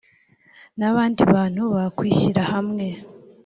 [0.79, 2.85] n abandi bantu bakwishyira hamwe